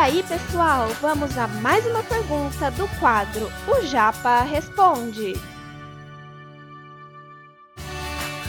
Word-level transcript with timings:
aí, 0.00 0.22
pessoal, 0.22 0.88
vamos 1.02 1.36
a 1.36 1.46
mais 1.46 1.84
uma 1.84 2.02
pergunta 2.02 2.70
do 2.70 2.88
quadro 2.98 3.52
O 3.68 3.84
Japa 3.84 4.40
Responde. 4.44 5.34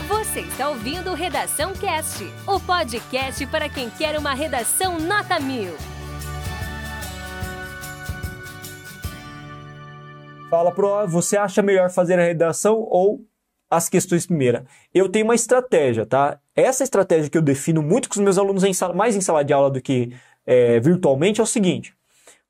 Você 0.08 0.40
está 0.40 0.70
ouvindo 0.70 1.12
Redação 1.12 1.74
Cast, 1.74 2.24
o 2.46 2.58
podcast 2.58 3.46
para 3.48 3.68
quem 3.68 3.90
quer 3.90 4.18
uma 4.18 4.32
redação 4.32 4.98
nota 4.98 5.38
mil. 5.38 5.74
Fala, 10.48 10.72
Pro, 10.72 11.06
você 11.06 11.36
acha 11.36 11.60
melhor 11.60 11.90
fazer 11.90 12.18
a 12.18 12.24
redação 12.24 12.78
ou 12.88 13.26
as 13.70 13.90
questões 13.90 14.26
primeira? 14.26 14.64
Eu 14.94 15.06
tenho 15.06 15.26
uma 15.26 15.34
estratégia, 15.34 16.06
tá? 16.06 16.40
Essa 16.56 16.82
estratégia 16.82 17.28
que 17.28 17.36
eu 17.36 17.42
defino 17.42 17.82
muito 17.82 18.08
com 18.08 18.14
os 18.14 18.20
meus 18.22 18.38
alunos 18.38 18.64
em 18.64 18.72
sala, 18.72 18.94
mais 18.94 19.14
em 19.14 19.20
sala 19.20 19.44
de 19.44 19.52
aula 19.52 19.70
do 19.70 19.82
que 19.82 20.14
é, 20.46 20.80
virtualmente 20.80 21.40
é 21.40 21.44
o 21.44 21.46
seguinte: 21.46 21.94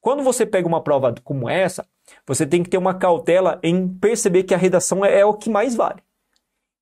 quando 0.00 0.22
você 0.22 0.44
pega 0.44 0.66
uma 0.66 0.82
prova 0.82 1.14
como 1.22 1.48
essa, 1.48 1.86
você 2.26 2.46
tem 2.46 2.62
que 2.62 2.70
ter 2.70 2.78
uma 2.78 2.94
cautela 2.94 3.58
em 3.62 3.88
perceber 3.88 4.42
que 4.42 4.54
a 4.54 4.58
redação 4.58 5.04
é, 5.04 5.20
é 5.20 5.24
o 5.24 5.34
que 5.34 5.48
mais 5.48 5.74
vale. 5.74 6.02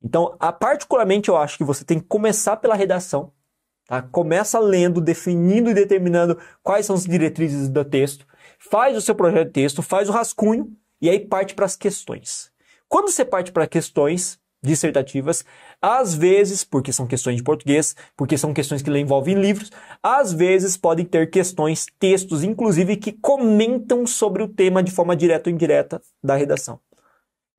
Então, 0.02 0.34
a, 0.40 0.50
particularmente, 0.50 1.28
eu 1.28 1.36
acho 1.36 1.58
que 1.58 1.64
você 1.64 1.84
tem 1.84 2.00
que 2.00 2.06
começar 2.06 2.56
pela 2.56 2.74
redação. 2.74 3.32
Tá? 3.86 4.00
Começa 4.00 4.58
lendo, 4.58 5.00
definindo 5.00 5.70
e 5.70 5.74
determinando 5.74 6.38
quais 6.62 6.86
são 6.86 6.96
as 6.96 7.04
diretrizes 7.04 7.68
do 7.68 7.84
texto. 7.84 8.26
Faz 8.58 8.96
o 8.96 9.00
seu 9.00 9.14
projeto 9.14 9.48
de 9.48 9.52
texto, 9.52 9.82
faz 9.82 10.08
o 10.08 10.12
rascunho 10.12 10.74
e 11.00 11.10
aí 11.10 11.20
parte 11.20 11.54
para 11.54 11.66
as 11.66 11.76
questões. 11.76 12.50
Quando 12.88 13.10
você 13.10 13.24
parte 13.24 13.52
para 13.52 13.66
questões 13.66 14.39
dissertativas, 14.62 15.44
às 15.80 16.14
vezes, 16.14 16.64
porque 16.64 16.92
são 16.92 17.06
questões 17.06 17.36
de 17.36 17.42
português, 17.42 17.96
porque 18.16 18.36
são 18.36 18.52
questões 18.52 18.82
que 18.82 18.90
envolvem 18.90 19.34
livros, 19.34 19.70
às 20.02 20.32
vezes 20.32 20.76
podem 20.76 21.04
ter 21.04 21.30
questões, 21.30 21.86
textos, 21.98 22.44
inclusive, 22.44 22.96
que 22.96 23.12
comentam 23.12 24.06
sobre 24.06 24.42
o 24.42 24.48
tema 24.48 24.82
de 24.82 24.90
forma 24.90 25.16
direta 25.16 25.48
ou 25.48 25.54
indireta 25.54 26.02
da 26.22 26.36
redação. 26.36 26.78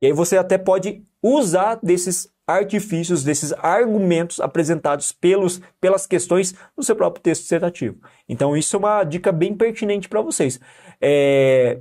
E 0.02 0.08
aí 0.08 0.14
você 0.14 0.38
até 0.38 0.58
pode 0.58 1.04
usar 1.22 1.80
desses 1.82 2.32
artifícios, 2.48 3.24
desses 3.24 3.54
argumentos 3.54 4.40
apresentados 4.40 5.12
pelos, 5.12 5.62
pelas 5.80 6.06
questões 6.06 6.54
no 6.76 6.84
seu 6.84 6.96
próprio 6.96 7.22
texto 7.22 7.44
dissertativo. 7.44 8.00
Então, 8.28 8.58
isso 8.58 8.76
é 8.76 8.80
uma 8.80 9.04
dica 9.04 9.32
bem 9.32 9.56
pertinente 9.56 10.10
para 10.10 10.22
vocês. 10.22 10.60
É... 11.00 11.80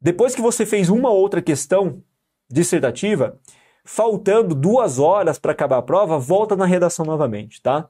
Depois 0.00 0.34
que 0.34 0.40
você 0.40 0.66
fez 0.66 0.88
uma 0.88 1.10
outra 1.10 1.40
questão 1.40 2.02
dissertativa, 2.50 3.38
faltando 3.84 4.54
duas 4.54 4.98
horas 4.98 5.38
para 5.38 5.52
acabar 5.52 5.78
a 5.78 5.82
prova, 5.82 6.18
volta 6.18 6.56
na 6.56 6.64
redação 6.64 7.04
novamente, 7.04 7.60
tá? 7.60 7.88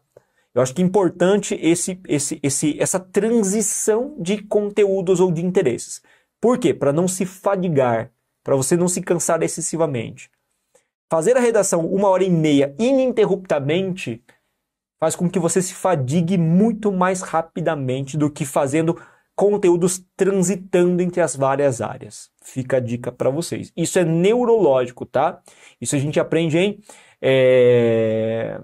Eu 0.55 0.63
acho 0.63 0.75
que 0.75 0.83
é 0.83 0.85
importante 0.85 1.59
esse, 1.61 2.01
esse, 2.07 2.39
esse, 2.43 2.81
essa 2.81 3.01
transição 3.01 4.15
de 4.19 4.43
conteúdos 4.43 5.19
ou 5.21 5.33
de 5.33 5.45
interesses. 5.45 6.01
Por 6.41 6.59
quê? 6.59 6.73
Para 6.73 6.93
não 6.93 7.09
se 7.09 7.27
fadigar, 7.27 8.13
para 8.43 8.55
você 8.55 8.77
não 8.77 8.87
se 8.87 9.01
cansar 9.01 9.43
excessivamente. 9.43 10.31
Fazer 11.11 11.37
a 11.37 11.41
redação 11.41 11.87
uma 11.87 12.09
hora 12.09 12.25
e 12.25 12.31
meia 12.31 12.75
ininterruptamente 12.79 14.23
faz 15.01 15.17
com 15.17 15.29
que 15.29 15.39
você 15.39 15.61
se 15.61 15.75
fadigue 15.75 16.39
muito 16.39 16.93
mais 16.93 17.21
rapidamente 17.21 18.17
do 18.17 18.31
que 18.31 18.45
fazendo 18.45 19.01
conteúdos 19.35 20.05
transitando 20.17 21.03
entre 21.03 21.21
as 21.21 21.35
várias 21.35 21.81
áreas. 21.81 22.31
Fica 22.45 22.77
a 22.77 22.81
dica 22.81 23.11
para 23.11 23.31
vocês. 23.31 23.73
Isso 23.75 23.99
é 23.99 24.05
neurológico, 24.05 25.07
tá? 25.07 25.43
Isso 25.81 25.97
a 25.97 25.99
gente 25.99 26.21
aprende 26.21 26.59
em. 26.59 26.79
É... 27.21 28.61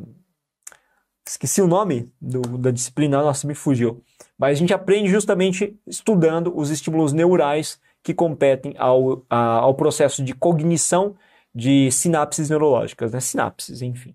Esqueci 1.27 1.62
o 1.62 1.67
nome 1.67 2.12
do, 2.20 2.41
da 2.59 2.70
disciplina, 2.70 3.22
nossa, 3.22 3.47
me 3.47 3.55
fugiu. 3.55 4.03
Mas 4.39 4.59
a 4.59 4.61
gente 4.61 4.75
aprende 4.75 5.09
justamente 5.09 5.78
estudando 5.87 6.53
os 6.55 6.70
estímulos 6.70 7.12
neurais 7.12 7.81
que 8.03 8.12
competem 8.12 8.75
ao, 8.78 9.25
a, 9.31 9.59
ao 9.59 9.75
processo 9.75 10.22
de 10.22 10.34
cognição 10.34 11.16
de 11.54 11.91
sinapses 11.91 12.50
neurológicas, 12.50 13.12
né? 13.12 13.21
Sinapses, 13.21 13.81
enfim. 13.81 14.15